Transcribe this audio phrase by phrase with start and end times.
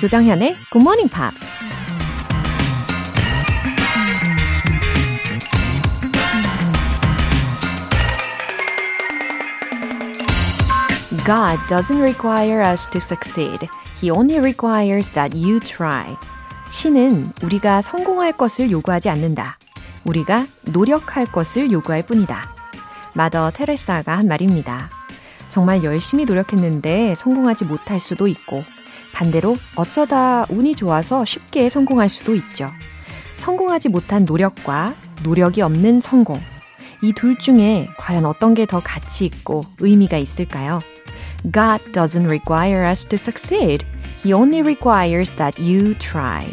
[0.00, 1.58] 조정현의 Good Morning Pops.
[11.26, 13.68] God doesn't require us to succeed.
[14.00, 16.16] He only requires that you try.
[16.70, 19.58] 신은 우리가 성공할 것을 요구하지 않는다.
[20.04, 22.54] 우리가 노력할 것을 요구할 뿐이다.
[23.12, 24.88] 마더 테레사가 한 말입니다.
[25.50, 28.64] 정말 열심히 노력했는데 성공하지 못할 수도 있고,
[29.20, 32.70] 반대로 어쩌다 운이 좋아서 쉽게 성공할 수도 있죠.
[33.36, 36.40] 성공하지 못한 노력과 노력이 없는 성공.
[37.02, 40.80] 이 둘 중에 과연 어떤 게 더 가치 있고 의미가 있을까요?
[41.52, 43.84] God doesn't require us to succeed.
[44.24, 46.46] He only requires that you try.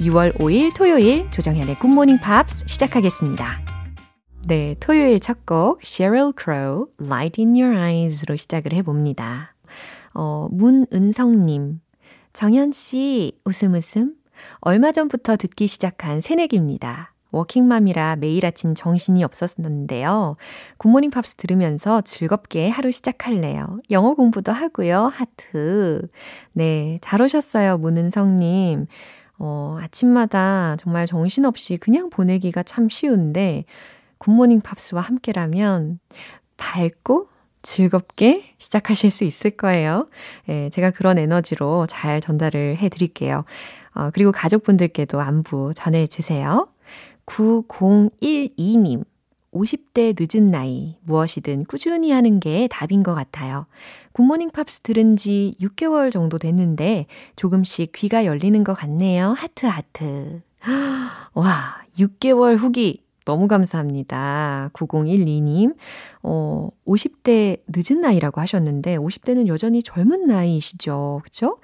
[0.00, 3.60] 6월 5일 토요일 조정현의 굿모닝 팝스 시작하겠습니다.
[4.48, 9.54] 네, 토요일 첫 곡 Sheryl Crow Light in Your Eyes로 시작을 해봅니다.
[10.14, 11.80] 어, 문은성님
[12.32, 14.14] 정현 씨 웃음 웃음
[14.60, 17.12] 얼마 전부터 듣기 시작한 새내기입니다.
[17.30, 20.36] 워킹맘이라 매일 아침 정신이 없었는데요.
[20.78, 23.80] 굿모닝 팝스 들으면서 즐겁게 하루 시작할래요.
[23.90, 25.06] 영어 공부도 하고요.
[25.06, 26.08] 하트.
[26.52, 28.86] 네, 잘 오셨어요, 문은성님.
[29.38, 33.64] 어, 아침마다 정말 정신없이 그냥 보내기가 참 쉬운데,
[34.18, 35.98] 굿모닝 팝스와 함께라면
[36.58, 37.28] 밝고
[37.62, 40.08] 즐겁게 시작하실 수 있을 거예요.
[40.48, 43.44] 예, 제가 그런 에너지로 잘 전달을 해 드릴게요.
[43.94, 46.68] 어, 그리고 가족분들께도 안부 전해주세요.
[47.26, 49.04] 9012님.
[49.52, 53.66] 50대 늦은 나이, 무엇이든 꾸준히 하는 게 답인 것 같아요.
[54.12, 59.34] 굿모닝 팝스 들은 지 6개월 정도 됐는데 조금씩 귀가 열리는 것 같네요.
[59.36, 60.40] 하트, 하트.
[61.34, 64.70] 와, 6개월 후기 너무 감사합니다.
[64.72, 65.74] 9012님.
[66.22, 71.20] 어, 50대 늦은 나이라고 하셨는데, 50대는 여전히 젊은 나이시죠.
[71.24, 71.58] 그쵸?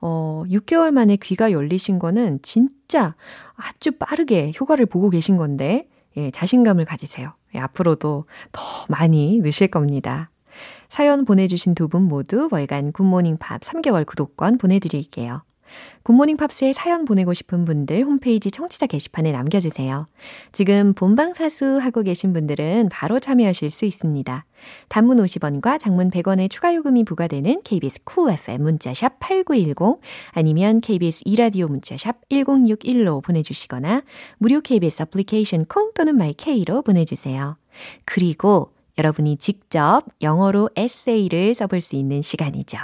[0.00, 3.14] 어, 6개월 만에 귀가 열리신 거는 진짜
[3.54, 7.32] 아주 빠르게 효과를 보고 계신 건데, 예, 자신감을 가지세요.
[7.54, 10.30] 예, 앞으로도 더 많이 느실 겁니다.
[10.88, 15.42] 사연 보내주신 두 분 모두 월간 굿모닝 팝스 3개월 구독권 보내드릴게요.
[16.02, 20.06] 굿모닝 팝스에 사연 보내고 싶은 분들 홈페이지 청취자 게시판에 남겨주세요.
[20.52, 24.44] 지금 본방사수 하고 계신 분들은 바로 참여하실 수 있습니다.
[24.88, 30.00] 단문 50원과 장문 100원의 추가 요금이 부과되는 KBS Cool FM 문자샵 8910
[30.32, 34.02] 아니면 KBS 2라디오 문자샵 1061로 보내주시거나
[34.38, 37.56] 무료 KBS 애플리케이션 콩 또는 마이케이로 보내주세요.
[38.04, 42.78] 그리고 여러분이 직접 영어로 에세이를 써볼 수 있는 시간이죠.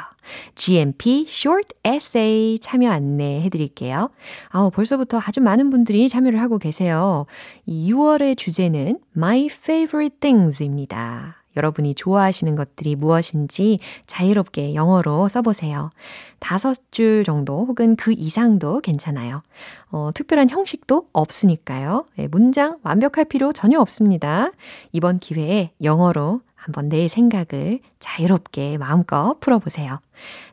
[0.55, 4.11] GMP Short Essay 참여 안내 해 드릴게요.
[4.51, 7.27] 아, 벌써부터 아주 많은 분들이 참여를 하고 계세요.
[7.67, 11.40] 이 6월의 주제는 My Favorite Things입니다.
[11.57, 15.91] 여러분이 좋아하시는 것들이 무엇인지 자유롭게 영어로 써보세요.
[16.39, 19.43] 다섯 줄 정도 혹은 그 이상도 괜찮아요.
[19.91, 22.07] 어, 특별한 형식도 없으니까요.
[22.17, 24.51] 네, 문장 완벽할 필요 전혀 없습니다.
[24.93, 30.01] 이번 기회에 영어로 한번 내 생각을 자유롭게 마음껏 풀어보세요.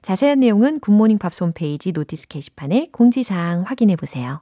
[0.01, 4.41] 자세한 내용은 굿모닝 팝스 홈페이지 notice 게시판에 공지사항 확인해 보세요.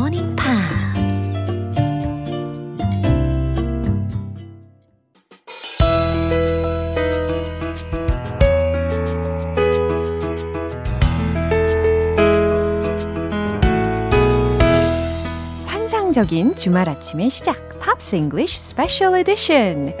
[16.60, 19.94] 주말 아침의 시작 팝스 잉글리쉬 스페셜 에디션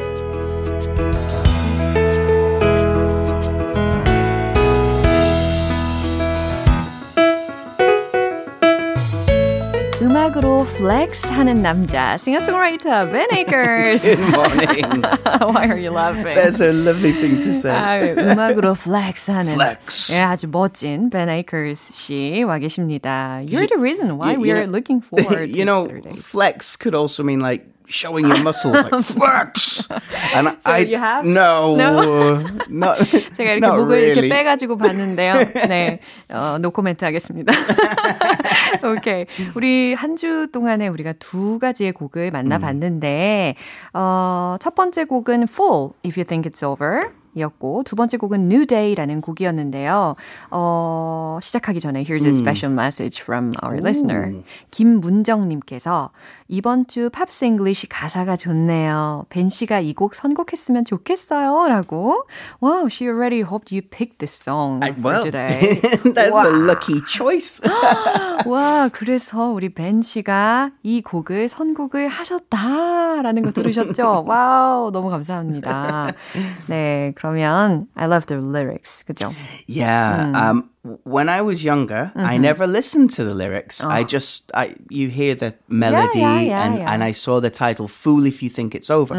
[10.80, 14.02] 플렉스 하는 남자, singer-songwriter Ben Akers.
[14.02, 15.02] Good morning.
[15.52, 16.34] Why are you laughing?
[16.34, 17.70] That's a lovely thing to say.
[17.72, 20.12] 아, 음악으로 플렉스 하는 Flex.
[20.14, 23.40] 예, 아주 멋진 Ben Akers 씨 와 계십니다.
[23.46, 26.14] You're the reason why You- we you are know- looking forward you to know, Saturday.
[26.14, 29.87] flex could also mean like showing your muscles, like flex.
[30.33, 31.27] And So I you have?
[31.27, 32.39] no, No?
[32.69, 32.97] not,
[33.35, 34.11] 제가 이렇게 목을 really.
[34.15, 35.33] 이렇게 빼가지고 봤는데요.
[35.67, 35.99] 네,
[36.31, 37.51] 어, 노코멘트 하겠습니다.
[38.85, 39.25] 오케이.
[39.55, 43.55] 우리 한 주 동안에 우리가 두 가지의 곡을 만나봤는데,
[43.93, 47.09] 어, 첫 번째 곡은 Fool, If You Think It's Over.
[47.33, 50.15] 이었고 두 번째 곡은 New Day라는 곡이었는데요.
[50.51, 54.43] 어, 시작하기 전에 here's a special message from our listener.
[54.71, 56.09] 김문정 님께서
[56.53, 59.25] 이번 주 Pops English 가사가 좋네요.
[59.29, 61.67] 벤 씨가 이 곡 선곡했으면 좋겠어요.
[61.69, 62.25] 라고.
[62.61, 65.79] Wow, she already hoped you picked this song I- well, today.
[66.13, 66.47] that's 와.
[66.47, 67.61] a lucky choice.
[68.45, 74.25] 와, 그래서 우리 벤 씨가 이 곡을 선곡을 하셨다라는 거 들으셨죠?
[74.27, 76.11] 와우, 너무 감사합니다.
[76.67, 79.05] 네, 그러면 I love the lyrics.
[79.05, 79.31] 그죠?
[79.69, 80.33] Yeah.
[80.35, 82.41] Um, w- when I was younger, I Mm-hmm.
[82.41, 83.83] never listened to the lyrics.
[83.83, 86.21] I just, I, you hear the melody Oh.
[86.21, 86.79] yeah, yeah, and, yeah.
[86.81, 86.87] Mm-hmm.
[86.93, 89.13] and I saw the title, Fool If You Think It's Over.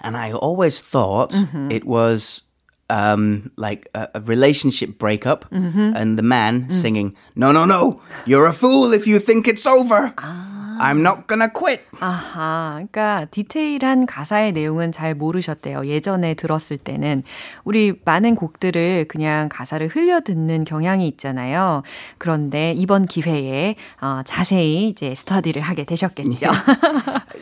[0.00, 1.34] And I always thought
[1.70, 2.42] it was
[2.90, 5.96] um, like a, a relationship breakup Mm-hmm.
[5.96, 6.72] and the man Mm.
[6.72, 10.12] singing, No, no, no, you're a fool if you think it's over.
[10.18, 10.52] Ah.
[10.80, 11.82] I'm not gonna quit.
[12.00, 15.86] 아하, 그러니까 디테일한 가사의 내용은 잘 모르셨대요.
[15.86, 17.22] 예전에 들었을 때는
[17.64, 21.82] 우리 많은 곡들을 그냥 가사를 흘려 듣는 경향이 있잖아요.
[22.18, 26.46] 그런데 이번 기회에 어, 자세히 이제 스터디를 하게 되셨겠죠.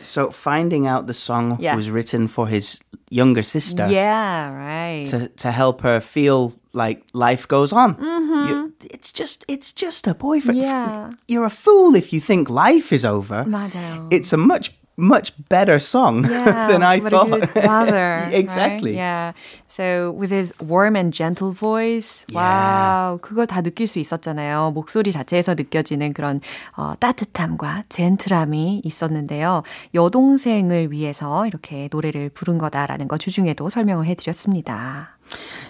[0.01, 1.75] So finding out the song Yeah.
[1.77, 2.79] was written for his
[3.11, 3.87] younger sister.
[3.89, 5.05] yeah, right.
[5.09, 7.94] to to help her feel like life goes on.
[7.96, 8.48] Mm-hmm.
[8.48, 10.58] You- it's just it's just a boyfriend.
[10.58, 11.10] Yeah.
[11.28, 13.44] You're a fool if you think life is over.
[13.44, 14.08] 맞아요.
[14.10, 17.32] It's a much much better song Yeah, than I what thought.
[17.32, 18.20] a good father.
[18.20, 18.34] right?
[18.34, 18.94] exactly.
[18.96, 19.32] Yeah.
[19.66, 24.72] So with his warm and gentle voice, 와우, 그걸 다 느낄 수 있었잖아요.
[24.74, 26.42] 목소리 자체에서 느껴지는 그런
[26.76, 29.62] 어, 따뜻함과 젠틀함이 있었는데요.
[29.94, 35.16] 여동생을 위해서 이렇게 노래를 부른 거다라는 거 주중에도 설명을 해드렸습니다.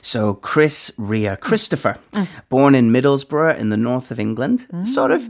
[0.02, 2.26] So Chris Rea Christopher, Mm.
[2.48, 5.28] born in Middlesbrough in the north of England, sort of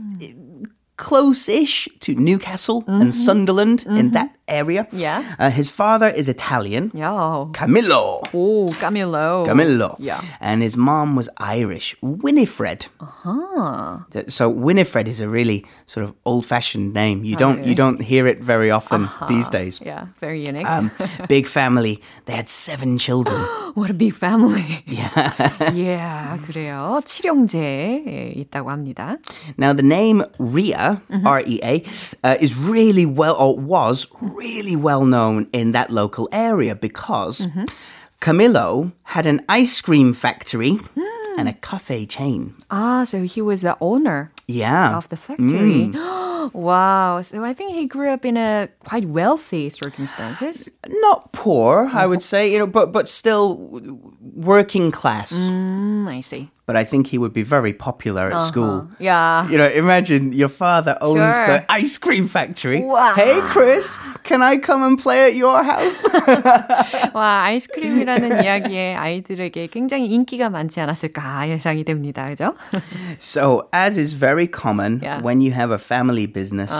[0.96, 3.00] close ish to Newcastle mm-hmm.
[3.00, 3.96] and Sunderland mm-hmm.
[3.96, 4.86] in that area.
[4.92, 5.34] Yeah.
[5.38, 6.90] Uh, his father is Italian.
[6.94, 7.46] Yeah.
[7.52, 8.22] Camillo.
[8.32, 9.44] Oh, Camillo.
[9.44, 9.96] Camillo.
[9.98, 10.22] Yeah.
[10.40, 12.86] And his mom was Irish, Winifred.
[13.00, 13.98] Uh-huh.
[14.28, 17.24] So Winifred is a really sort of old-fashioned name.
[17.24, 17.70] You don't really?
[17.70, 19.26] you don't hear it very often uh-huh.
[19.26, 19.80] these days.
[19.84, 20.68] Yeah, very unique.
[20.68, 20.90] Um,
[21.28, 22.02] big family.
[22.24, 23.36] They had seven children.
[23.75, 24.83] What a big family.
[24.85, 25.71] Yeah.
[25.73, 27.01] yeah, 그래요.
[27.05, 29.17] 칠형제에 있다고 합니다.
[29.57, 31.83] Now the name Ria, R-E-A,
[32.23, 37.47] uh, is really well or was really well known in that local area because
[38.19, 40.77] Camillo had an ice cream factory
[41.37, 42.53] and a cafe chain.
[42.69, 44.96] Ah, so he was the owner yeah.
[44.96, 45.90] of the factory.
[46.52, 47.22] wow.
[47.22, 50.68] So I think he grew up in a quite wealthy circumstances.
[50.88, 53.56] Not poor, I would say, you know, but but still
[54.20, 55.32] working class.
[55.32, 58.87] Mm, I see But I think he would be very popular at school.
[58.97, 59.43] Yeah.
[59.49, 61.47] You know, imagine your father owns Sure.
[61.47, 62.79] the ice cream factory.
[62.81, 63.11] Wow.
[63.13, 65.99] Hey, Chris, can I come and play at your house?
[67.13, 72.25] 와, 아이스크림이라는 이야기에 아이들에게 굉장히 인기가 많지 않았을까 예상이 됩니다.
[72.27, 72.53] 그죠?
[73.19, 75.17] so, as is very common Yeah.
[75.17, 75.23] Uh-huh.
[75.27, 76.71] when you have a family business,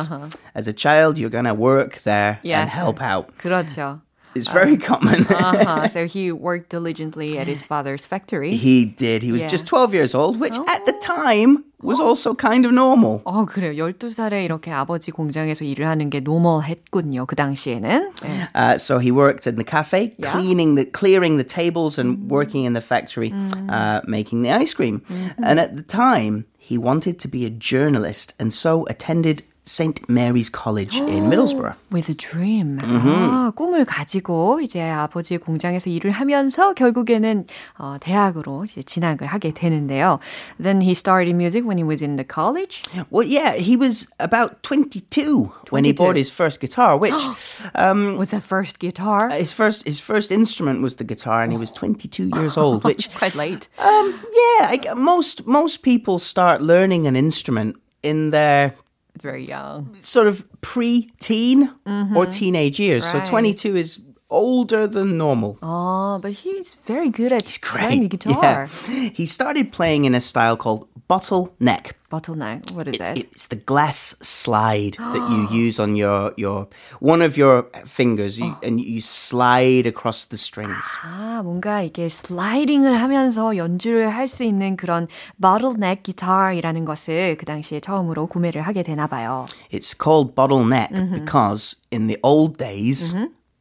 [0.55, 2.61] as a child, you're going to work there Yeah.
[2.61, 3.27] and help out.
[3.37, 3.99] 그렇죠.
[4.33, 5.25] It's very common.
[5.27, 5.89] Uh-huh.
[5.89, 8.51] So he worked diligently at his father's factory.
[8.55, 9.23] he did.
[9.23, 9.47] He was Yeah.
[9.51, 13.19] just 12 years old, which at the time was also kind of normal.
[13.25, 13.73] 어, 그래요.
[13.75, 17.25] 12살에 이렇게 아버지 공장에서 일을 하는 게 노멀했군요.
[17.25, 18.13] 그 당시에는.
[18.23, 18.47] 네.
[18.55, 20.31] Uh, so he worked in the cafe, Yeah.
[20.31, 23.33] cleaning the, clearing the tables, and working in the factory,
[23.67, 25.01] uh, making the ice cream.
[25.43, 30.49] And at the time, he wanted to be a journalist, and so attended St Mary's
[30.49, 31.75] College in Middlesbrough.
[31.91, 32.79] With a dream.
[32.81, 37.45] 아, 꿈을 가지고 이제 아버지 공장에서 일을 하면서 결국에는
[37.77, 40.19] 어, 대학으로 이제 진학을 하게 되는데요.
[40.59, 42.81] Then he started music when he was in the college.
[43.11, 45.95] Well, yeah, he was about 22 when he 22.
[46.03, 47.21] bought his first guitar, which
[47.75, 49.29] um, Was that first guitar?
[49.29, 53.13] his first his first instrument was the guitar, and he was 22 years old, which
[53.13, 53.69] Quite late.
[53.77, 58.73] Um, yeah, I, g- most most people start learning an instrument in their
[59.20, 59.94] very young.
[59.94, 61.70] sort of pre-teen
[62.14, 63.04] or teenage years.
[63.04, 63.30] So Mm-hmm.
[63.30, 65.56] 22 is older than normal.
[65.62, 68.68] Oh, but he's very good at It's playing the guitar.
[68.88, 69.08] Yeah.
[69.14, 71.93] He started playing in a style called bottleneck.
[72.11, 72.71] Bottleneck.
[72.73, 73.17] What is that?
[73.17, 76.67] It's the glass slide that you use on your your
[76.99, 80.83] one of your fingers, you, and you slide across the strings.
[81.03, 85.07] 아, 뭔가 이게 슬라이딩을 하면서 연주를 할 수 있는 그런
[85.41, 89.45] bottleneck 기타이라는 것을 그 당시에 처음으로 구매를 하게 되나 봐요.
[89.71, 91.15] It's called bottleneck Mm-hmm.
[91.15, 93.13] because in the old days,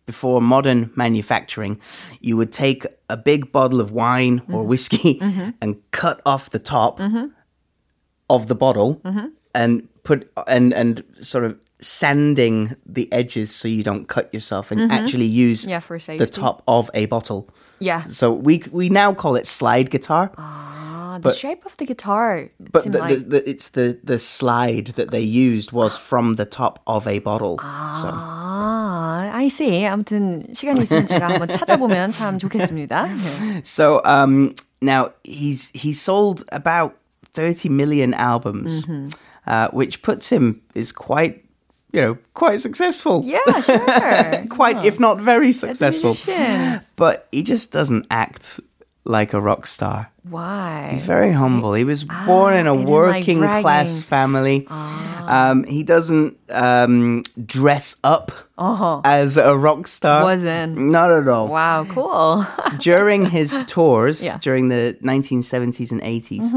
[0.05, 1.79] before modern manufacturing,
[2.21, 4.69] you would take a big bottle of wine or Mm-hmm.
[4.69, 5.49] whiskey mm-hmm.
[5.61, 7.27] and cut off the top mm-hmm.
[8.29, 9.01] of the bottle.
[9.03, 9.27] Mm-hmm.
[9.53, 14.91] and put and and sort of sanding the edges so you don't cut yourself and
[14.91, 17.49] actually use Yeah, for the top of a bottle.
[17.79, 18.05] Yeah.
[18.05, 20.84] So we we now call it slide guitar, ah.
[21.14, 24.18] Ah, the shape of the guitar but seemed the, like the, the, it's the the
[24.18, 27.58] slide that they used was from the top of a bottle.
[27.62, 29.84] So 아, I see.
[29.86, 33.06] 아무튼 시간이 있으면 제가 한번 찾아보면 참 좋겠습니다.
[33.06, 33.60] 네.
[33.64, 36.96] so um now he's he sold about
[37.34, 39.08] 30 million albums, Mm-hmm.
[39.46, 41.44] uh, which puts him is quite
[41.92, 43.22] you know quite successful.
[43.24, 44.46] Yeah, sure.
[44.50, 46.14] quite if not very As a successful.
[46.14, 46.80] musician.
[46.96, 48.58] But he just doesn't act
[49.04, 50.10] like a rock star.
[50.28, 50.88] Why?
[50.92, 51.72] He's very humble.
[51.74, 54.08] He was born in a he didn't like working class bragging.
[54.08, 54.66] family.
[55.30, 58.32] Um, he doesn't um, dress up
[59.04, 60.24] as a rock star.
[60.24, 60.76] Wasn't.
[60.76, 61.48] Not at all.
[61.48, 62.44] Wow, cool.
[62.78, 64.36] During his tours, Yeah.
[64.42, 66.52] during the 1970s and 80s,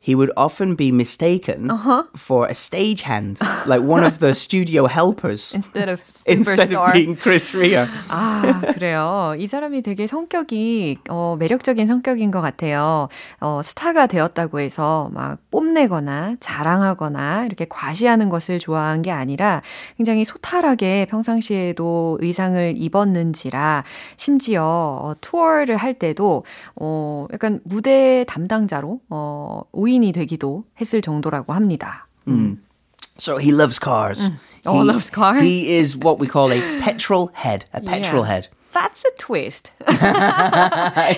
[0.00, 1.70] he would often be mistaken
[2.16, 6.88] for a stagehand, like one of the studio helpers, Instead of instead superstar.
[6.88, 7.86] of being Chris Rea.
[8.08, 9.34] 아, 그래요.
[9.38, 13.07] 이 사람이 되게 성격이, 어, 매력적인 성격인 것 같아요.
[13.39, 19.61] 어, 스타가 되었다고 해서 막 뽐내거나 자랑하거나 이렇게 과시하는 것을 좋아한 게 아니라
[19.97, 23.83] 굉장히 소탈하게 평상시에도 의상을 입었는지라
[24.17, 26.43] 심지어 어, 투어를 할 때도,
[26.75, 32.07] 어, 약간 무대 담당자로, 어, 오인이 되기도 했을 정도라고 합니다.
[33.17, 34.29] So he loves cars.
[34.65, 35.43] Oh, he, loves cars?
[35.43, 37.65] He is what we call a petrol head.
[37.73, 38.33] A petrol Yeah.
[38.33, 38.49] head.
[38.78, 39.70] That's a twist.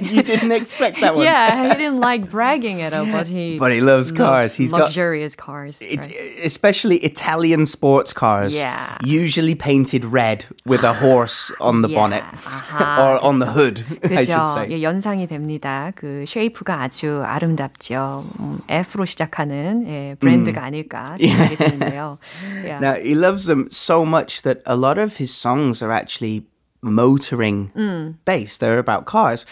[0.03, 1.25] you didn't expect that one.
[1.25, 4.55] yeah, he didn't like bragging at all, but he But he loves cars.
[4.55, 5.81] He's got luxurious cars.
[5.81, 6.17] it, right?
[6.45, 8.55] especially Italian sports cars.
[8.55, 8.99] Yeah.
[9.03, 11.97] Usually painted red with a horse on the Yeah.
[11.97, 14.55] bonnet 아하, or on the hood, I should 그죠.
[14.55, 14.69] say.
[14.73, 15.93] 예, 연상이 됩니다.
[15.97, 18.25] 그 쉐이프가 아주 아름답죠.
[18.39, 22.19] 음, F로 시작하는 예, 브랜드가 아닐까 생각이 드는데요.
[22.63, 22.81] Yeah.
[22.81, 26.45] Now he loves them so much that a lot of his songs are actually
[26.83, 28.15] motoring Mm.
[28.25, 28.61] based.
[28.61, 29.45] They're about cars.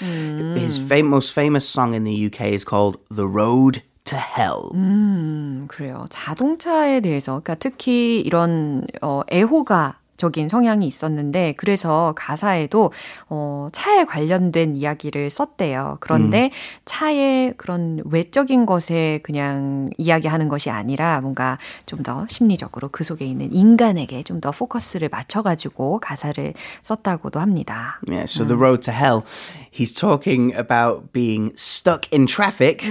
[0.57, 5.67] His fam- most famous song in the UK is called "The Road to Hell." 음,
[5.69, 6.07] 그래요.
[6.11, 12.92] 자동차에 대해서, 그러니까 특히 이런 어, 애호가 적인 성향이 있었는데 그래서 가사에도
[13.30, 15.98] 어, 차에 관련된 이야기를 썼대요.
[16.02, 16.52] 그런데
[16.86, 21.58] 차의 그런 외적인 것에 그냥 이야기하는 것이 아니라 뭔가
[21.88, 28.00] 좀 더 심리적으로 그 속에 있는 인간에게 좀 더 포커스를 맞춰 가지고 가사를 썼다고도 합니다.
[28.08, 29.24] Yeah, so the road to hell.
[29.72, 32.84] He's talking about being stuck in traffic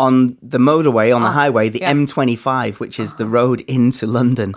[0.00, 1.92] on the motorway, on the highway, the yeah.
[1.92, 4.48] M25, which is the road into London.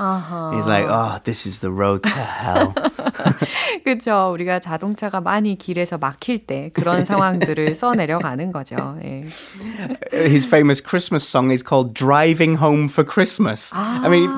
[0.56, 2.74] He's like, oh, this is the road to hell.
[3.84, 4.32] 그렇죠.
[4.32, 8.78] 우리가 자동차가 많이 길에서 막힐 때 그런 상황들을 써 내려가는 거죠.
[9.04, 9.26] 예.
[10.14, 13.72] His famous Christmas song is called Driving Home for Christmas.
[13.76, 14.30] I mean,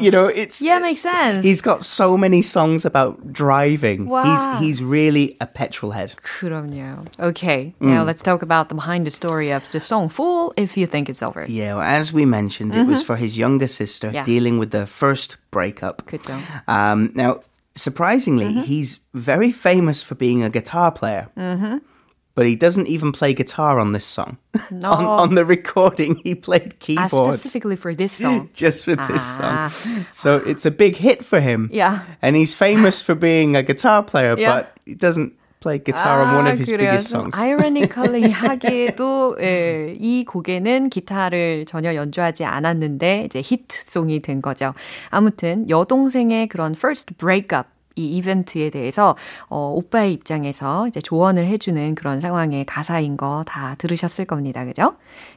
[0.00, 0.62] you know, it's.
[0.62, 1.44] Yeah, makes sense.
[1.44, 4.08] He's got so many songs about driving.
[4.08, 4.24] Wow.
[4.24, 6.14] He's he's really a petrol head.
[6.22, 7.04] 그럼요.
[7.20, 10.85] Okay, now let's talk about the behind the story of the song Fool If you
[10.87, 11.45] think it's over.
[11.47, 14.15] Yeah, well, as we mentioned, it was for his younger sister Mm-hmm.
[14.15, 14.23] Yeah.
[14.23, 16.03] dealing with the first breakup.
[16.67, 17.39] Um, now,
[17.75, 18.61] surprisingly, Mm-hmm.
[18.61, 21.27] he's very famous for being a guitar player.
[21.37, 21.77] Mm-hmm.
[22.35, 24.37] But he doesn't even play guitar on this song.
[24.71, 24.91] No.
[24.91, 28.49] on, on the recording, he played Ah, specifically for this song.
[28.53, 29.67] just for this Ah.
[29.69, 30.05] song.
[30.11, 31.69] So it's a big hit for him.
[31.73, 31.99] Yeah.
[32.21, 34.53] And he's famous for being a guitar player, Yeah.
[34.53, 37.35] but he doesn't play guitar on one of his biggest 좀 songs.
[37.37, 44.73] ironically 하게도 예, 이 곡에는 기타를 전혀 연주하지 않았는데 이제 히트송이 된 거죠.
[45.09, 49.17] 아무튼 여동생의 그런 first breakup 이 이벤트에 대해서
[49.49, 54.95] 어, 오빠의 입장에서 이제 조언을 해주는 그런 상황의 가사인 거 다 들으셨을 겁니다, 그죠?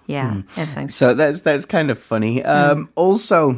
[0.08, 2.44] Yeah, that sounds So that's that's kind of funny.
[2.44, 3.56] Um, Also,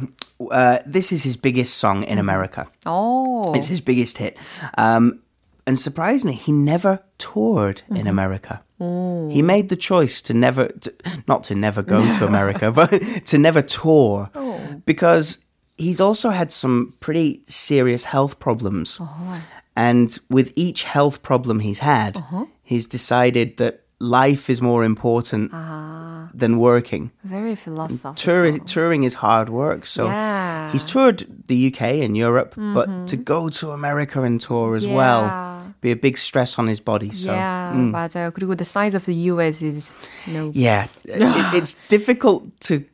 [0.51, 2.65] uh, this is his biggest song in America.
[2.87, 4.37] 오, It's his biggest hit.
[4.77, 5.19] Um,
[5.67, 8.07] and surprisingly, he never toured in mm-hmm.
[8.07, 8.63] America.
[8.79, 9.31] Mm.
[9.31, 10.93] He made the choice to never, to,
[11.27, 12.89] not to never go to America, but
[13.25, 14.29] to never tour.
[14.35, 14.81] Oh.
[14.85, 15.45] Because
[15.77, 18.99] he's also had some pretty serious health problems.
[18.99, 19.39] Uh-huh.
[19.75, 22.45] And with each health problem he's had, uh-huh.
[22.63, 26.29] he's decided that life is more important ah.
[26.33, 27.11] than working.
[27.23, 28.13] very philosophical.
[28.13, 30.71] Tour, touring is hard work, so Yeah.
[30.71, 33.23] he's toured the UK and Europe, but to mm-hmm.
[33.23, 37.10] go to America and tour as well Yeah be a big stress on his body.
[37.12, 38.32] So yeah, 맞아요.
[38.32, 39.94] 그리고 the size of the US is,
[40.26, 41.20] you know, yeah, it,
[41.54, 42.84] it's difficult to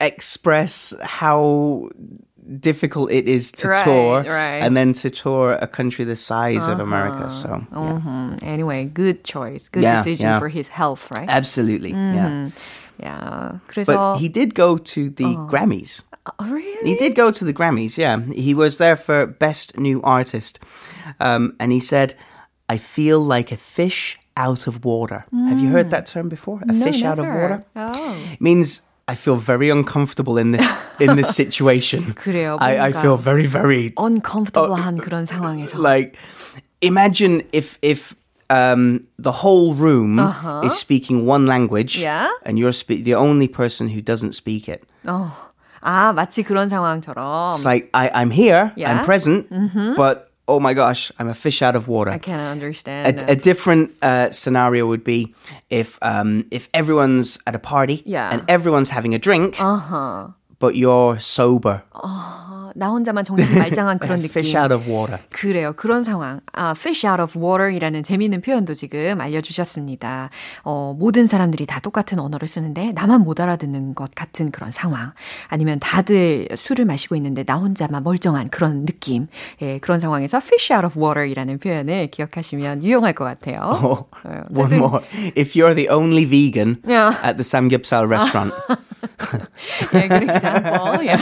[0.00, 1.88] express how
[2.60, 4.62] difficult it is to Right, tour right.
[4.62, 7.28] and then to tour a country the size of America.
[7.28, 8.00] So yeah.
[8.04, 8.38] Mhm.
[8.42, 9.68] Anyway, good choice.
[9.68, 10.38] Good Yeah, decision yeah.
[10.38, 11.26] for his health, right?
[11.28, 12.50] absolutely, yeah.
[13.00, 13.58] Yeah.
[13.68, 16.02] 그래서 But he did go to the Grammys.
[16.40, 16.88] Oh, really?
[16.90, 18.20] He did go to the Grammys, yeah.
[18.34, 20.58] He was there for Best New Artist.
[21.20, 22.14] Um, and he said,
[22.68, 25.24] I feel like a fish out of water.
[25.48, 26.60] Have you heard that term before?
[26.68, 27.40] A No, fish out of never.
[27.40, 27.64] water?
[27.76, 28.16] Oh.
[28.32, 30.66] It means I feel very uncomfortable in this
[30.98, 32.12] in this situation.
[32.14, 33.02] 그래요, I, I 뭔가.
[33.02, 35.78] feel very, very uncomfortable한 그런 상황에서.
[35.78, 36.16] like
[36.82, 38.16] imagine if if
[38.50, 40.18] um, the whole room
[40.64, 42.30] is speaking one language Yeah.
[42.44, 44.84] and you're spe- the only person who doesn't speak it.
[45.04, 45.30] 어.
[45.82, 47.50] 아, 마치 그런 상황처럼.
[47.50, 48.90] It's like I, I'm here, Yeah.
[48.90, 48.98] Mm-hmm.
[48.98, 52.10] I'm present, but oh my gosh, I'm a fish out of water.
[52.10, 53.22] I can't understand.
[53.22, 55.34] A, a different uh, scenario would be
[55.70, 58.30] if um, if everyone's at a party Yeah.
[58.32, 60.28] and everyone's having a drink, uh-huh.
[60.61, 61.81] But you're sober,
[62.73, 64.61] 나 혼자만 정신 말짱한 그런 fish 느낌.
[64.61, 65.19] out of water.
[65.29, 65.73] 그래요.
[65.75, 66.39] 그런 상황.
[66.53, 70.29] 아, fish out of water이라는 재미있는 표현도 지금 알려주셨습니다.
[70.63, 75.11] 어, 모든 사람들이 다 똑같은 언어를 쓰는데 나만 못 알아듣는 것 같은 그런 상황.
[75.49, 79.27] 아니면 다들 술을 마시고 있는데 나 혼자만 멀쩡한 그런 느낌.
[79.61, 83.59] 예, 그런 상황에서 fish out of water이라는 표현을 기억하시면 유용할 것 같아요.
[83.83, 85.01] Oh, 어, one more.
[85.37, 87.17] If you're the only vegan Yeah.
[87.21, 88.53] at the Samgyeopsal restaurant,
[89.93, 91.07] 예, good example.
[91.07, 91.15] 예.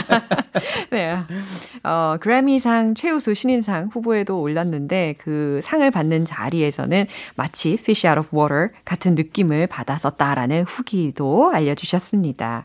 [0.90, 1.18] 네.
[1.82, 8.68] 어, 그래미상 최우수 신인상 후보에도 올랐는데 그 상을 받는 자리에서는 마치 fish out of water
[8.84, 12.64] 같은 느낌을 받았었다라는 후기도 알려주셨습니다.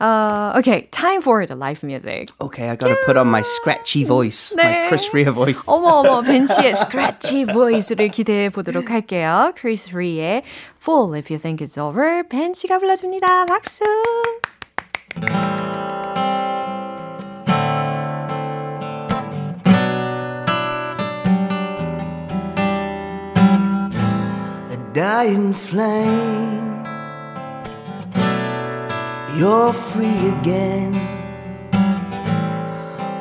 [0.00, 2.34] 어, okay, time for the live music.
[2.40, 4.88] okay, I gotta put on my scratchy voice, my 네.
[4.88, 5.60] Chris Rea voice.
[5.66, 9.52] 어머 어머 벤 씨의 scratchy voice를 기대해 보도록 할게요.
[9.56, 10.42] Chris Ree의
[10.82, 13.46] Full If You Think It's Over 벤 씨가 불러줍니다.
[13.46, 13.80] 박수.
[15.22, 15.26] A
[24.92, 26.84] dying flame.
[29.36, 30.94] You're free again.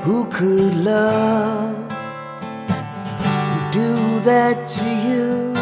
[0.03, 1.75] Who could love
[3.71, 5.53] do that to you?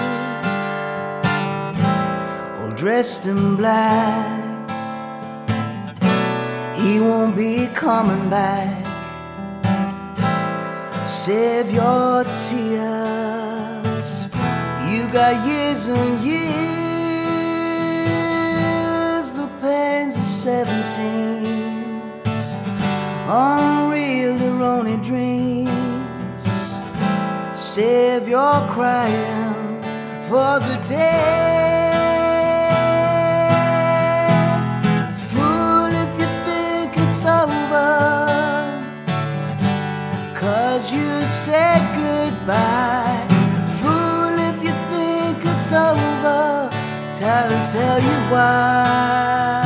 [2.61, 4.40] All dressed in black.
[6.91, 8.83] He won't be coming back.
[11.07, 14.27] Save your tears.
[14.89, 16.41] You got years and years,
[19.31, 22.01] the pains of seventeen,
[23.25, 25.71] unreal, they're only dreams.
[27.53, 29.81] Save your crying
[30.27, 31.60] for the day.
[40.41, 43.27] Cause you said goodbye.
[43.79, 46.67] Fool if you think it's over.
[47.13, 49.61] Tell tell you why.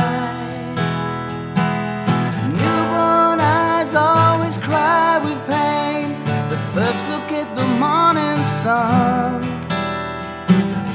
[2.60, 6.22] Newborn eyes always cry with pain.
[6.50, 9.40] But first look at the morning sun.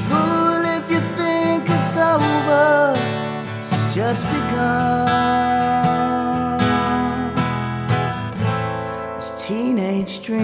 [0.06, 2.94] Fool if you think it's over.
[3.58, 5.91] It's just begun.
[10.24, 10.38] Such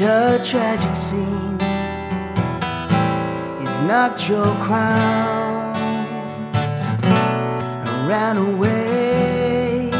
[0.00, 1.58] a tragic scene.
[3.60, 5.76] He's knocked your crown
[6.54, 9.90] and ran away.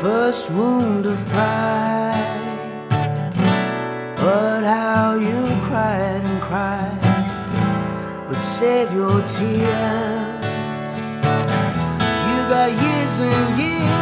[0.00, 2.88] First wound of pride.
[4.16, 6.98] But how you cried and cried.
[8.28, 10.42] But save your tears.
[12.26, 14.01] You got years and years.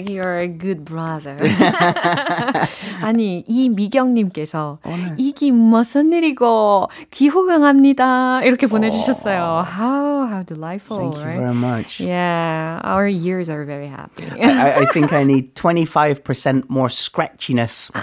[0.00, 1.36] like you're a good brother.
[3.02, 4.78] 아니, 이미경님께서
[5.18, 8.42] 이기 무슨 일이고 귀호강합니다.
[8.44, 9.64] 이렇게 보내주셨어요.
[9.66, 10.98] How, how delightful.
[10.98, 11.38] Thank you right?
[11.38, 12.00] very much.
[12.00, 14.24] Yeah, our ears are very happy.
[14.40, 17.90] I, I think I need 25% more scratchiness.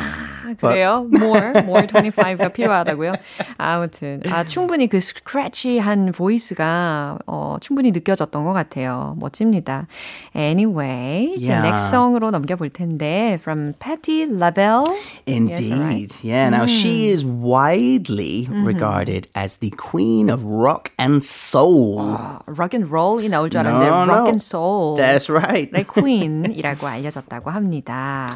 [0.49, 1.07] 아, 그래요?
[1.15, 3.13] More, more 25가 필요하다고요?
[3.59, 9.17] 아무튼 아, 충분히 그 스크래치한 보이스가 어, 충분히 느껴졌던 것 같아요.
[9.19, 9.87] 멋집니다.
[10.35, 11.67] Anyway, 이제 Yeah.
[11.69, 14.85] next song으로 넘겨볼 텐데 from Patti LaBelle.
[15.27, 15.71] Indeed.
[15.73, 16.25] Yes, right.
[16.25, 16.49] Yeah.
[16.51, 21.99] Now, she is widely regarded as the queen of rock and soul.
[22.47, 24.27] rock and roll이 나올 줄 알았는데 No, rock no.
[24.29, 24.97] and soul.
[24.97, 25.71] That's right.
[25.75, 28.29] 의 queen이라고 알려졌다고 합니다.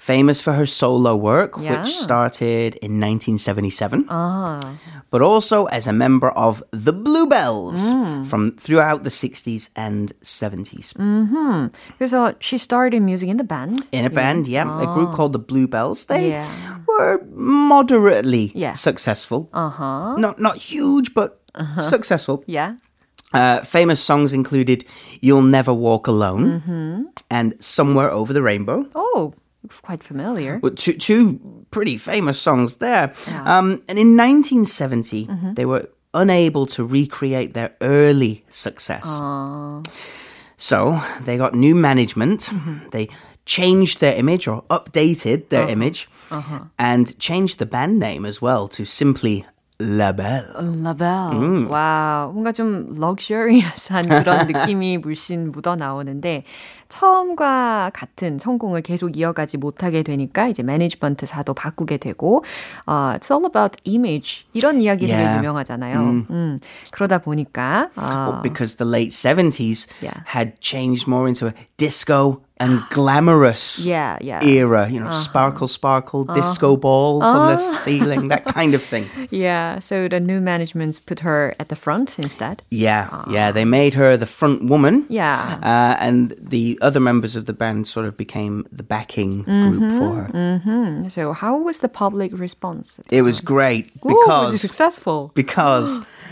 [0.00, 1.82] Famous for her solo work, Yeah.
[1.84, 4.58] which started in 1977, 아,
[5.10, 7.92] but also as a member of the Bluebells
[8.24, 10.94] from throughout the 60s and 70s.
[11.98, 13.86] 그래서 she started music in the band.
[13.92, 16.06] In a band, yeah, a group called the Bluebells.
[16.06, 16.48] They Yeah.
[16.88, 18.72] were moderately Yeah.
[18.72, 19.48] successful.
[19.52, 20.14] Uh-huh.
[20.16, 21.40] Not not huge, but
[21.80, 22.42] successful.
[22.46, 22.76] Yeah.
[23.32, 24.82] Uh, famous songs included
[25.20, 29.34] "You'll Never Walk Alone" and "Somewhere Over the Rainbow." Oh,
[29.81, 30.59] quite familiar.
[30.61, 33.13] Well, two, two pretty famous songs there.
[33.27, 35.53] Um, and in 1970, mm-hmm.
[35.53, 39.05] they were unable to recreate their early success.
[40.57, 42.41] So they got new management.
[42.41, 42.89] Mm-hmm.
[42.89, 43.09] They
[43.45, 45.71] changed their image or updated their uh-huh.
[45.71, 46.65] image uh-huh.
[46.79, 49.45] and changed the band name as well to simply
[49.77, 50.43] Belle.
[50.83, 51.67] 라벨.
[51.69, 56.43] 와, 뭔가 좀 럭셔리한 그런 느낌이 물씬 묻어 나오는데
[56.87, 62.45] 처음과 같은 성공을 계속 이어가지 못하게 되니까 이제 매니지먼트 사도 바꾸게 되고
[62.85, 65.37] 어, it's all about image 이런 이야기들이 Yeah.
[65.39, 65.99] 유명하잖아요.
[66.29, 66.59] 음,
[66.91, 70.23] 그러다 보니까 어, because the late 70s Yeah.
[70.33, 74.43] had changed more into a disco and glamorous yeah, yeah.
[74.43, 75.15] era, you know, uh-huh.
[75.15, 76.33] sparkle, sparkle, uh-huh.
[76.33, 77.77] disco balls on the uh-huh.
[77.83, 79.09] ceiling, that kind of thing.
[79.29, 82.63] Yeah, so the new management put her at the front instead.
[82.71, 83.25] Yeah, ah.
[83.29, 85.05] yeah, they made her the front woman.
[85.09, 85.59] Yeah.
[85.61, 89.97] Uh, and the other members of the band sort of became the backing group mm-hmm,
[89.97, 90.31] for her.
[90.33, 91.07] Mm-hmm.
[91.09, 92.99] So how was the public response?
[93.11, 95.31] It was great Ooh, was it because successful?
[95.35, 95.99] because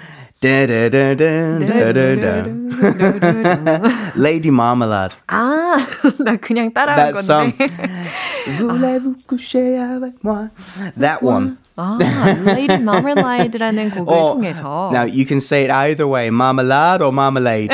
[0.42, 2.42] da, da, da, da, da, da, da.
[4.16, 5.14] Lady Marmalade.
[5.28, 5.76] 아,
[6.18, 7.26] 나 그냥 따라한 That 건데.
[7.26, 7.52] song.
[8.58, 10.48] Voulez-vous coucher avec moi?
[10.96, 11.58] That one.
[11.76, 11.96] 아,
[12.44, 14.90] Lady Marmalade라는 곡을 Or- 통해서.
[14.92, 17.70] now you can say it either way, marmalade or marmalade.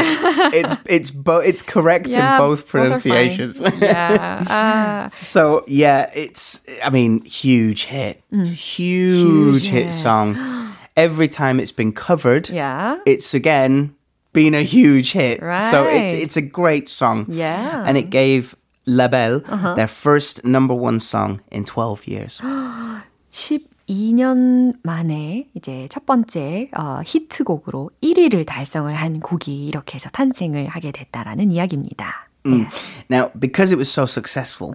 [0.53, 2.93] it's it's both it's correct yeah, in both are fine.
[2.93, 3.63] pronunciations.
[3.81, 4.45] yeah.
[4.49, 9.17] 아, so yeah, it's I mean huge hit, huge,
[9.65, 9.93] Huge hit hit.
[9.95, 10.37] song.
[10.99, 12.99] Every time it's been covered, yeah.
[13.07, 13.95] it's again
[14.33, 15.41] been a huge hit.
[15.41, 16.23] So it's Right.
[16.23, 17.27] it's a great song.
[17.29, 17.85] Yeah.
[17.87, 18.55] and it gave
[18.87, 19.41] La Belle
[19.77, 22.41] their first number one song in 12 years.
[23.87, 30.93] 12년 만에 이제 첫 번째 어, 히트곡으로 1위를 달성을 한 곡이 이렇게 해서 탄생을 하게
[30.93, 32.28] 됐다라는 이야기입니다.
[32.49, 32.69] Mm.
[33.09, 34.75] Now, because it was so successful,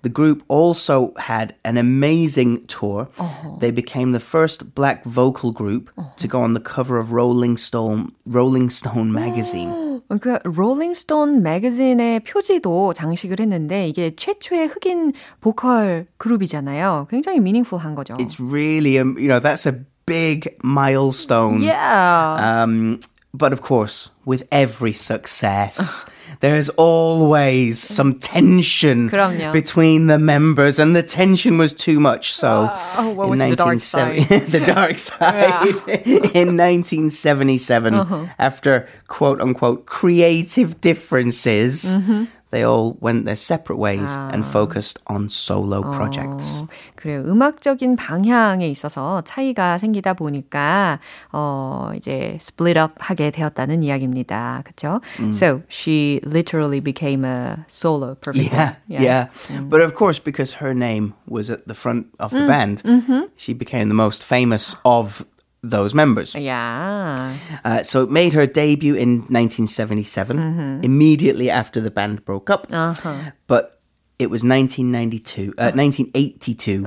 [0.00, 3.08] the group also had an amazing tour.
[3.60, 8.12] They became the first black vocal group to go on the cover of Rolling Stone
[8.24, 9.88] Rolling Stone magazine.
[10.20, 17.08] 그 롤링스톤 매거진의 표지도 장식을 했는데 이게 최초의 흑인 보컬 그룹이잖아요.
[17.10, 18.14] 굉장히 미닝풀한 거죠.
[18.18, 21.60] It's really, um, you know, that's a big milestone.
[21.60, 22.36] yeah.
[22.40, 23.00] Um,
[23.34, 26.04] but of course, with every success,
[26.40, 29.52] there's always some tension 그럼요.
[29.52, 32.32] between the members, and the tension was too much.
[32.32, 35.76] So, Oh, what in was the dark 1970 the dark side
[36.34, 38.26] in 1977, Uh-huh.
[38.38, 41.92] after quote unquote creative differences.
[41.94, 42.24] Mm-hmm.
[42.52, 44.30] They all went their separate ways Ah.
[44.32, 46.62] and focused on solo projects.
[46.64, 46.66] 어,
[46.96, 47.20] 그래요.
[47.28, 50.98] 음악적인 방향에 있어서 차이가 생기다 보니까
[51.30, 54.62] 어 이제 split up 하게 되었다는 이야기입니다.
[54.64, 55.02] 그렇죠?
[55.34, 58.50] So she literally became a solo perfect.
[58.50, 59.26] Yeah, yeah.
[59.68, 62.80] But of course, because her name was at the front of the band,
[63.36, 65.22] she became the most famous of
[65.62, 66.34] those members.
[66.34, 67.36] Yeah.
[67.64, 72.66] Uh, so it made her debut in 1977, immediately after the band broke up.
[72.70, 73.32] Uh-huh.
[73.46, 73.78] But
[74.18, 76.84] it was 1992, uh, 1982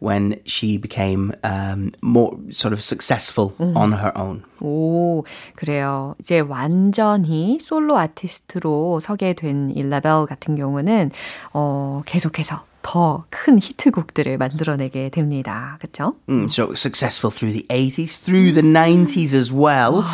[0.00, 4.44] when she became um, more sort of successful on her own.
[4.60, 5.24] 오,
[5.56, 6.14] 그래요.
[6.20, 11.10] 이제 완전히 솔로 아티스트로 서게 된 일라벨 같은 경우는
[11.52, 15.76] 어, 계속해서 더 큰 히트곡들을 만들어내게 됩니다.
[15.80, 16.14] 그렇죠?
[16.28, 20.04] Mm, so successful through the 80s, through the 90s as well.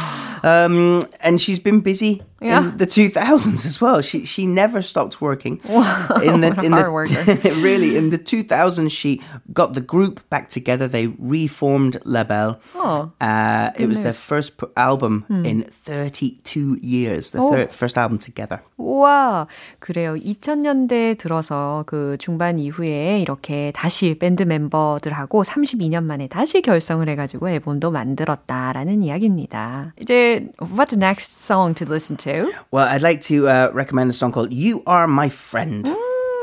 [0.43, 2.73] Um, and she's been busy Yeah.
[2.73, 4.01] in the 2000s as well.
[4.01, 5.61] She she never stopped working.
[5.69, 7.23] Wow, in the what a in hard the worker.
[7.61, 9.21] really in the 2000s she
[9.53, 10.89] got the group back together.
[10.89, 12.57] They reformed Label.
[12.75, 14.25] Oh, uh, it was their news.
[14.25, 17.33] first p- album in 32 years.
[17.33, 17.51] The Oh.
[17.53, 18.61] third, first album together.
[18.81, 19.47] 우와,
[19.79, 20.17] 그래요.
[20.17, 27.91] 2000년대 들어서 그 중반 이후에 이렇게 다시 밴드 멤버들하고 32년 만에 다시 결성을 해가지고 앨범도
[27.91, 29.93] 만들었다라는 이야기입니다.
[30.01, 32.24] 이제 what's the next song to listen to?
[32.72, 35.86] Well, I'd like to uh, recommend a song called "You Are My Friend"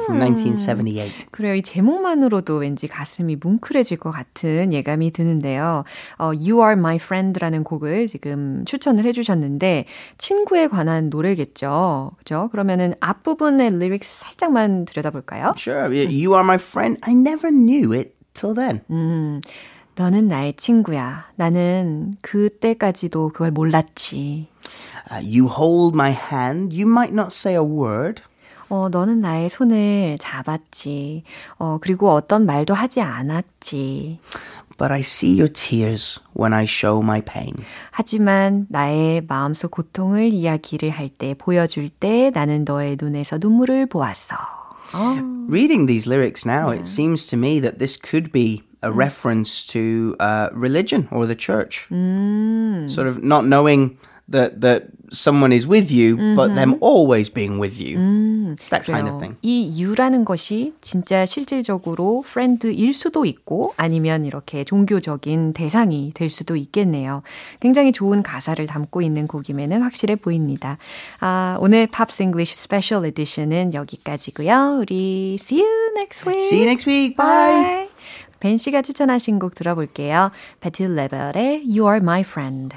[0.07, 1.31] from 1978.
[1.31, 1.55] 그래요.
[1.55, 5.85] 이 제목만으로도 왠지 가슴이 뭉클해질 것 같은 예감이 드는데요.
[6.19, 9.87] 어, You Are My Friend라는 곡을 지금 추천을 해주셨는데
[10.19, 12.13] 친구에 관한 노래겠죠.
[12.19, 12.49] 그죠?
[12.53, 15.55] 그러면은 앞부분의 리릭스 살짝만 들여다볼까요?
[15.57, 16.99] Sure, you are my friend.
[17.03, 18.81] I never knew it till then.
[19.95, 21.27] 너는 나의 친구야.
[21.37, 24.49] 나는 그때까지도 그걸 몰랐지.
[25.11, 26.75] Uh, you hold my hand.
[26.75, 28.23] You might not say a word.
[28.69, 31.25] 어, 너는 나의 손을 잡았지.
[31.59, 34.19] 어, 그리고 어떤 말도 하지 않았지.
[34.79, 37.53] But I see your tears when I show my pain.
[37.91, 44.37] 하지만 나의 마음속 고통을 이야기를 할 때, 보여줄 때 나는 너의 눈에서 눈물을 보았어.
[45.49, 50.17] Reading these lyrics now, it seems to me that this could be a reference to
[50.21, 51.87] uh, religion or the church.
[52.89, 57.79] Sort of not knowing that that someone is with you, but them always being with
[57.79, 57.99] you.
[58.71, 59.19] that kind of 그래요.
[59.19, 59.37] thing.
[59.43, 67.23] 이 유라는 것이 진짜 실질적으로 friend일 수도 있고 아니면 이렇게 종교적인 대상이 될 수도 있겠네요.
[67.61, 70.79] 굉장히 좋은 가사를 담고 있는 곡임에는 확실해 보입니다.
[71.21, 74.79] 아, 오늘 Pops English special edition은 여기까지고요.
[74.81, 76.43] 우리 see you next week.
[76.43, 77.17] See you next week.
[77.17, 77.63] Bye.
[77.63, 77.92] Bye.
[78.43, 80.33] 벤 씨가 추천하신 곡 들어볼게요.
[80.59, 82.77] 패티 라벨의 You Are My Friend.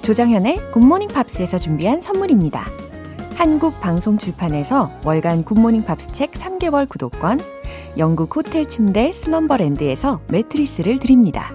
[0.00, 2.64] 조정현의 굿모닝 팝스에서 준비한 선물입니다.
[3.34, 7.38] 한국 방송 출판에서 월간 굿모닝 팝스 책 3개월 구독권,
[7.98, 11.52] 영국 호텔 침대 슬럼버랜드에서 매트리스를 드립니다.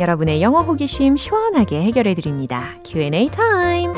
[0.00, 2.74] 여러분의 영어 호기심 시원하게 해결해 드립니다.
[2.84, 3.92] Q&A 타임.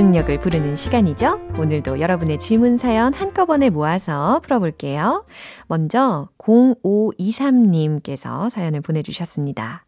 [0.00, 1.40] 집중력을 부르는 시간이죠.
[1.58, 5.24] 오늘도 여러분의 질문 사연 한꺼번에 모아서 풀어볼게요.
[5.66, 9.84] 먼저 0523님께서 사연을 보내주셨습니다.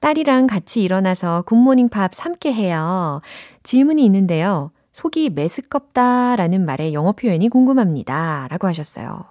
[0.00, 3.20] 딸이랑 같이 일어나서 굿모닝 팝 함께 해요.
[3.62, 4.70] 질문이 있는데요.
[4.92, 8.48] 속이 메스껍다라는 말의 영어 표현이 궁금합니다.
[8.50, 9.24] 라고 하셨어요.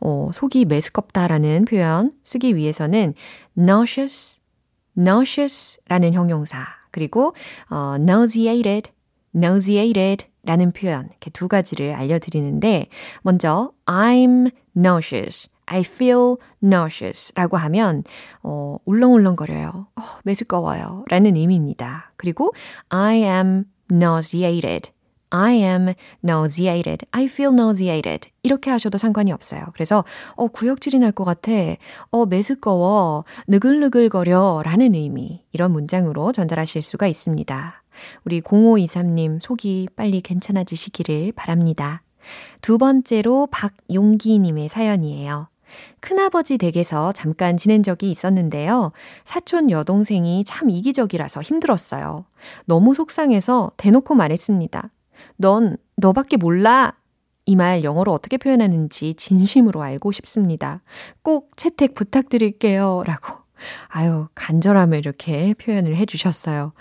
[0.00, 3.14] 어, 속이 메스껍다라는 표현 쓰기 위해서는
[3.56, 4.40] nauseous,
[4.96, 7.34] nauseous라는 형용사, 그리고
[7.70, 8.90] 어, nauseated,
[9.34, 12.88] nauseated 라는 표현, 이렇게 두 가지를 알려드리는데,
[13.22, 15.48] 먼저, I'm nauseous.
[15.66, 18.02] I feel nauseous 라고 하면,
[18.42, 19.86] 어, 울렁울렁거려요.
[19.94, 21.04] 어, 메스꺼워요.
[21.08, 22.12] 라는 의미입니다.
[22.16, 22.52] 그리고
[22.88, 24.90] I am nauseated.
[25.30, 27.06] I am nauseated.
[27.12, 28.30] I feel nauseated.
[28.42, 29.66] 이렇게 하셔도 상관이 없어요.
[29.72, 31.52] 그래서, 어, 구역질이 날 것 같아.
[32.10, 33.24] 어, 메스꺼워.
[33.48, 34.62] 느글느글거려.
[34.64, 35.42] 라는 의미.
[35.52, 37.81] 이런 문장으로 전달하실 수가 있습니다.
[38.24, 42.02] 우리 0523님 속이 빨리 괜찮아지시기를 바랍니다.
[42.60, 45.48] 두 번째로 박용기님의 사연이에요.
[46.00, 48.92] 큰아버지 댁에서 잠깐 지낸 적이 있었는데요.
[49.24, 52.26] 사촌 여동생이 참 이기적이라서 힘들었어요.
[52.66, 54.90] 너무 속상해서 대놓고 말했습니다.
[55.36, 56.94] 넌 너밖에 몰라.
[57.44, 60.80] 이 말 영어로 어떻게 표현하는지 진심으로 알고 싶습니다.
[61.22, 63.02] 꼭 채택 부탁드릴게요.
[63.04, 63.42] 라고.
[63.88, 66.72] 아유, 간절함을 이렇게 표현을 해주셨어요.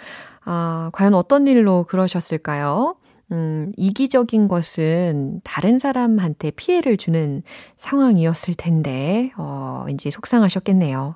[0.44, 2.96] 아, 과연 어떤 일로 그러셨을까요?
[3.32, 7.44] 음, 이기적인 것은 다른 사람한테 피해를 주는
[7.78, 11.16] 상황이었을 텐데, 어, 왠지 속상하셨겠네요.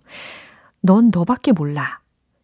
[0.82, 2.00] 넌 너밖에 몰라.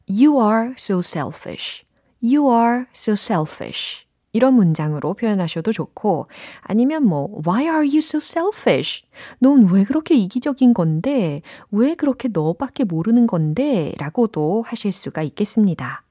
[0.10, 1.86] You are so selfish.
[2.22, 4.06] You are so selfish.
[4.34, 6.28] 이런 문장으로 표현하셔도 좋고,
[6.62, 9.04] 아니면 뭐, why are you so selfish?
[9.40, 11.42] 넌 왜 그렇게 이기적인 건데?
[11.70, 13.94] 왜 그렇게 너밖에 모르는 건데?
[13.98, 16.04] 라고도 하실 수가 있겠습니다.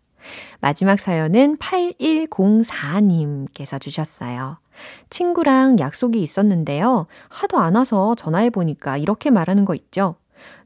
[0.60, 4.58] 마지막 사연은 8104님께서 주셨어요.
[5.10, 7.06] 친구랑 약속이 있었는데요.
[7.28, 10.16] 하도 안 와서 전화해보니까 이렇게 말하는 거 있죠.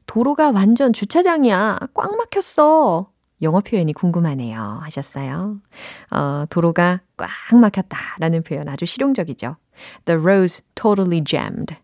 [0.07, 1.79] 도로가 완전 주차장이야.
[1.93, 3.09] 꽉 막혔어.
[3.41, 4.79] 영어 표현이 궁금하네요.
[4.83, 5.57] 하셨어요.
[6.11, 9.57] 어, 도로가 꽉 막혔다 라는 표현 아주 실용적이죠.
[10.05, 11.75] The road's totally jammed.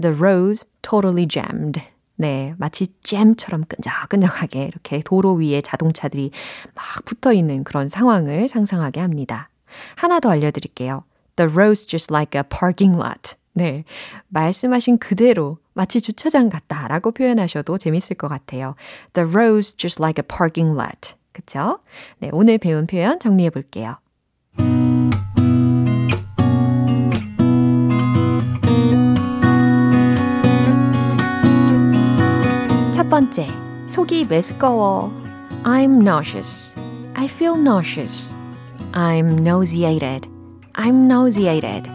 [0.00, 1.80] The road's totally jammed.
[2.20, 6.32] 네, 마치 잼처럼 끈적끈적하게 이렇게 도로 위에 자동차들이
[6.74, 9.48] 막 붙어 있는 그런 상황을 상상하게 합니다.
[9.94, 11.04] 하나 더 알려드릴게요.
[11.36, 13.36] The road's just like a parking lot.
[13.54, 13.84] 네,
[14.28, 18.74] 말씀하신 그대로 마치 주차장 같다라고 표현하셔도 재밌을 것 같아요.
[19.14, 21.14] The road's just like a parking lot.
[21.32, 21.78] 그쵸?
[22.18, 23.96] 네, 오늘 배운 표현 정리해 볼게요.
[33.19, 33.47] 번째,
[33.87, 35.11] 속이 메스꺼워.
[35.63, 36.73] I'm nauseous.
[37.13, 38.33] I feel nauseous.
[38.93, 40.29] I'm nauseated.
[40.73, 41.89] I'm nauseated.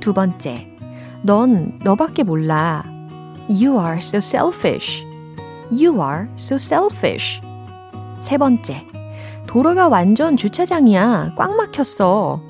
[0.00, 0.66] 두 번째,
[1.22, 2.84] 넌 너밖에 몰라.
[3.48, 5.04] You are so selfish.
[5.70, 7.40] You are so selfish.
[8.20, 8.86] 세 번째,
[9.46, 11.32] 도로가 완전 주차장이야.
[11.36, 12.40] 꽉 막혔어.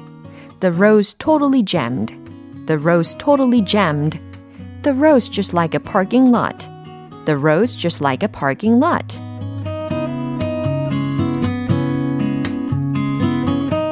[0.60, 2.14] The road's totally jammed.
[2.66, 4.18] The road's totally jammed.
[4.82, 6.68] The road's just like a parking lot.
[7.25, 9.19] The road's just like a parking lot.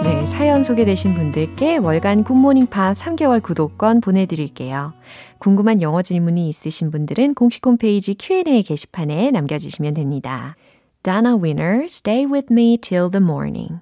[0.03, 4.93] 네, 사연 소개되신 분들께 월간 굿모닝 팝 3개월 구독권 보내드릴게요.
[5.39, 10.55] 궁금한 영어 질문이 있으신 분들은 공식 홈페이지 Q&A 게시판에 남겨주시면 됩니다.
[11.01, 13.81] Donna Winner, Stay with me till the morning.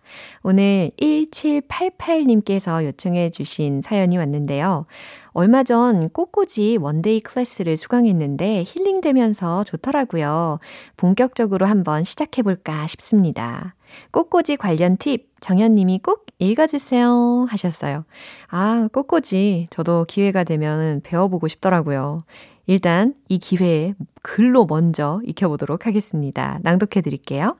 [0.43, 4.85] 오늘 1788님께서 요청해 주신 사연이 왔는데요.
[5.33, 10.59] 얼마 전 꽃꽂이 one-day class를 수강했는데 힐링되면서 좋더라고요.
[10.97, 13.75] 본격적으로 한번 시작해 볼까 싶습니다.
[14.11, 18.05] 꽃꽂이 관련 팁 정현님이 꼭 읽어주세요 하셨어요.
[18.49, 22.23] 아, 꽃꽂이 저도 기회가 되면 배워보고 싶더라고요.
[22.67, 26.59] 일단 이 기회에 글로 먼저 익혀보도록 하겠습니다.
[26.63, 27.57] 낭독해 드릴게요.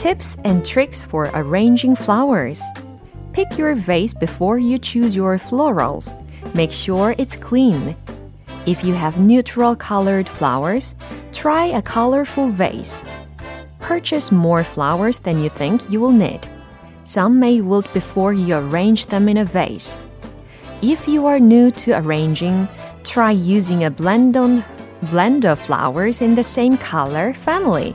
[0.00, 2.62] Tips and tricks for arranging flowers.
[3.34, 6.16] Pick your vase before you choose your florals.
[6.54, 7.94] Make sure it's clean.
[8.64, 10.94] If you have neutral colored flowers,
[11.32, 13.02] try a colorful vase.
[13.78, 16.48] Purchase more flowers than you think you will need.
[17.04, 19.98] Some may wilt before you arrange them in a vase.
[20.80, 22.68] If you are new to arranging,
[23.04, 24.64] try using a blend, on,
[25.10, 27.94] blend of flowers in the same color family.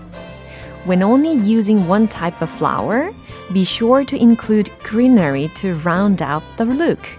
[0.86, 3.12] When only using one type of flower,
[3.52, 7.10] be sure to include greenery to round out the look.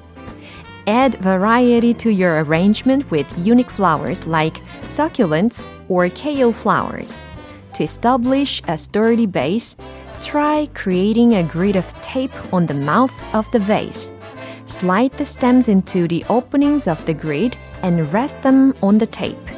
[0.86, 7.18] Add variety to your arrangement with unique flowers like succulents or kale flowers.
[7.74, 9.74] To establish a sturdy base,
[10.22, 14.12] try creating a grid of tape on the mouth of the vase.
[14.66, 19.50] Slide the stems into the openings of the grid and rest them on the tape.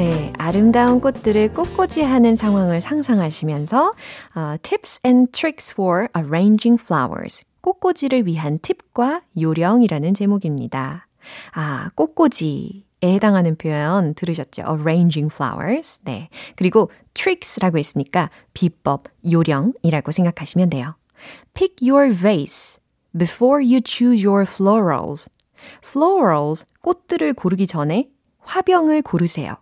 [0.00, 3.92] 네, 아름다운 꽃들을 꽃꽂이 하는 상황을 상상하시면서
[4.34, 11.06] uh, Tips and Tricks for Arranging Flowers 꽃꽂이를 위한 팁과 요령이라는 제목입니다.
[11.52, 14.62] 아, 꽃꽂이 에 해당하는 표현 들으셨죠?
[14.62, 16.00] Arranging flowers.
[16.04, 16.30] 네.
[16.56, 20.94] 그리고 tricks라고 했으니까 비법, 요령이라고 생각하시면 돼요.
[21.52, 22.80] Pick your vase
[23.18, 25.28] before you choose your florals.
[25.84, 29.56] florals, 꽃들을 고르기 전에 화병을 고르세요.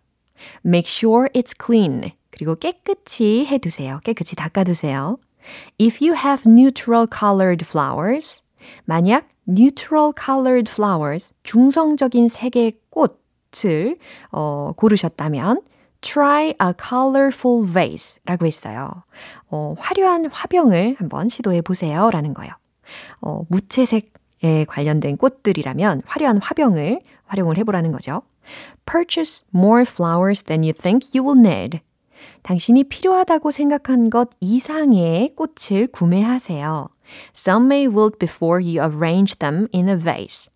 [0.64, 2.12] Make sure it's clean.
[2.30, 4.00] 그리고 깨끗이 해두세요.
[4.04, 5.18] 깨끗이 닦아두세요.
[5.80, 8.42] If you have neutral colored flowers,
[8.84, 13.96] 만약 neutral colored flowers, 중성적인 색의 꽃을
[14.30, 15.62] 어, 고르셨다면
[16.00, 19.02] try a colorful vase 라고 했어요.
[19.50, 22.52] 어, 화려한 화병을 한번 시도해 보세요 라는 거예요.
[23.20, 28.22] 어, 무채색에 관련된 꽃들이라면 화려한 화병을 활용을 해보라는 거죠.
[28.86, 31.80] Purchase more flowers than you think you will need.
[32.42, 36.88] 당신이 필요하다고 생각한 것 이상의 꽃을 구매하세요.
[37.34, 40.50] Some may wilt before you arrange them in a vase.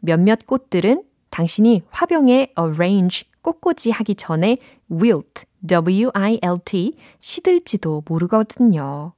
[0.00, 4.58] 몇몇 꽃들은 당신이 화병에 arrange 꽃꽂이 하기 전에
[4.90, 9.12] wilt, w-i-l-t, 시들지도 모르거든요.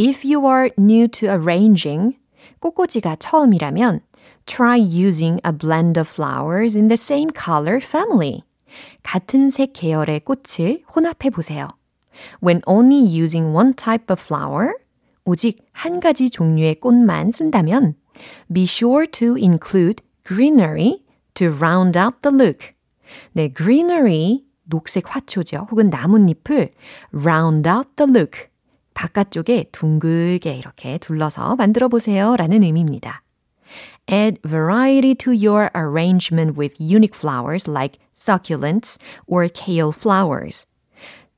[0.00, 2.16] If you are new to arranging,
[2.60, 4.00] 꽃꽂이가 처음이라면
[4.48, 8.42] try using a blend of flowers in the same color family.
[9.02, 11.68] 같은 색 계열의 꽃을 혼합해 보세요.
[12.42, 14.72] When only using one type of flower,
[15.24, 17.94] 오직 한 가지 종류의 꽃만 쓴다면
[18.52, 22.72] be sure to include greenery to round out the look.
[23.32, 25.68] 네, greenery, 녹색 화초죠.
[25.70, 26.72] 혹은 나뭇잎을
[27.12, 28.48] round out the look.
[28.94, 32.34] 바깥쪽에 둥글게 이렇게 둘러서 만들어 보세요.
[32.36, 33.22] 라는 의미입니다.
[34.08, 38.96] Add variety to your arrangement with unique flowers like succulents
[39.26, 40.64] or kale flowers.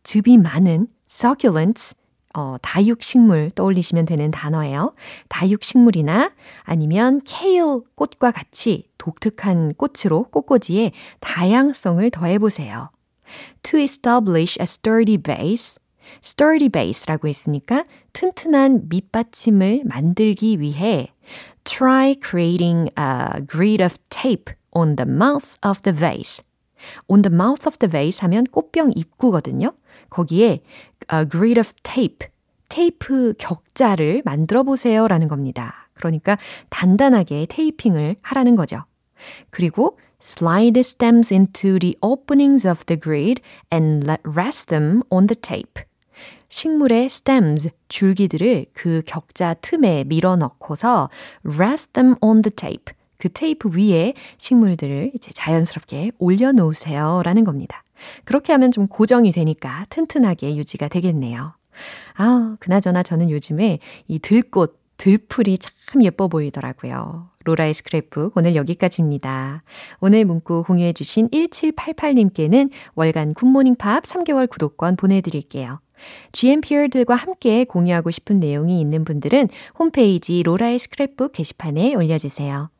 [0.04, 1.96] 즙이 많은 succulents,
[2.32, 4.94] 어, 다육식물 떠올리시면 되는 단어예요.
[5.28, 6.30] 다육식물이나
[6.62, 12.90] 아니면 kale 꽃과 같이 독특한 꽃으로 꽃꽂이에 다양성을 더해보세요.
[13.64, 15.78] To establish a sturdy base,
[16.22, 21.12] sturdy base라고 했으니까 튼튼한 밑받침을 만들기 위해
[21.64, 26.42] try creating a grid of tape on the mouth of the vase.
[27.08, 29.72] on the mouth of the vase 하면 꽃병 입구거든요.
[30.10, 30.62] 거기에
[31.12, 32.28] a grid of tape,
[32.68, 35.88] 테이프 격자를 만들어 보세요 라는 겁니다.
[35.94, 36.38] 그러니까
[36.70, 38.84] 단단하게 테이핑을 하라는 거죠.
[39.50, 43.42] 그리고 slide the stems into the openings of the grid
[43.72, 45.84] and rest them on the tape.
[46.50, 51.08] 식물의 stems, 줄기들을 그 격자 틈에 밀어 넣고서
[51.44, 52.94] rest them on the tape.
[53.16, 57.22] 그 테이프 위에 식물들을 이제 자연스럽게 올려놓으세요.
[57.24, 57.82] 라는 겁니다.
[58.24, 61.54] 그렇게 하면 좀 고정이 되니까 튼튼하게 유지가 되겠네요.
[62.16, 63.78] 아, 그나저나 저는 요즘에
[64.08, 67.28] 이 들꽃, 들풀이 참 예뻐 보이더라고요.
[67.44, 69.62] 로라의 스크랩북 오늘 여기까지입니다.
[70.00, 75.80] 오늘 문구 공유해주신 1788님께는 월간 굿모닝 팝 3개월 구독권 보내드릴게요.
[76.32, 79.48] GMPR들과 함께 공유하고 싶은 내용이 있는 분들은
[79.78, 82.70] 홈페이지 로라의 스크랩북 게시판에 올려주세요.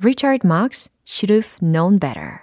[0.00, 2.38] Richard Marx, Should Have Known Better.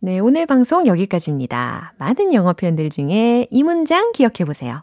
[0.00, 1.94] 네, 오늘 방송 여기까지입니다.
[1.98, 4.82] 많은 영어 표현들 중에 이 문장 기억해 보세요.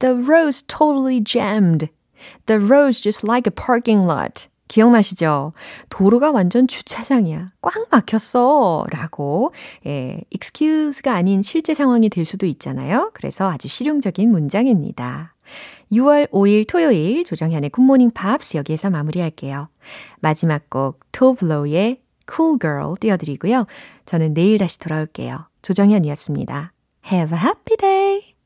[0.00, 1.88] The road's totally jammed.
[2.46, 4.48] The road's just like a parking lot.
[4.72, 5.52] 기억나시죠?
[5.90, 7.52] 도로가 완전 주차장이야.
[7.60, 8.86] 꽉 막혔어.
[8.90, 9.52] 라고,
[9.84, 13.10] 예, excuse가 아닌 실제 상황이 될 수도 있잖아요.
[13.12, 15.34] 그래서 아주 실용적인 문장입니다.
[15.92, 19.68] 6월 5일 토요일 조정현의 굿모닝 팝스 여기에서 마무리할게요.
[20.20, 22.00] 마지막 곡 토블로우의
[22.34, 23.66] Cool Girl 띄워드리고요.
[24.06, 25.48] 저는 내일 다시 돌아올게요.
[25.60, 26.72] 조정현이었습니다.
[27.12, 28.31] Have a happy day!